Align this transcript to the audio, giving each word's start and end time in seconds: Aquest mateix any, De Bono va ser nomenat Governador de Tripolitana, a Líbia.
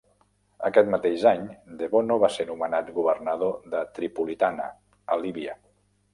Aquest 0.69 0.87
mateix 0.93 1.25
any, 1.31 1.43
De 1.81 1.89
Bono 1.91 2.17
va 2.23 2.31
ser 2.37 2.47
nomenat 2.53 2.91
Governador 2.97 3.55
de 3.75 3.85
Tripolitana, 3.99 4.69
a 5.15 5.21
Líbia. 5.27 5.57